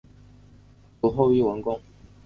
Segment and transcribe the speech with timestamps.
[0.99, 1.79] 卒后谥文恭。